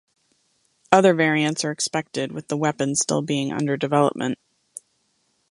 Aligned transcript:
Other 0.91 1.13
variants 1.13 1.63
are 1.63 1.69
expected 1.69 2.31
with 2.31 2.47
the 2.47 2.57
weapon 2.57 2.95
still 2.95 3.21
being 3.21 3.53
under 3.53 3.77
development. 3.77 4.39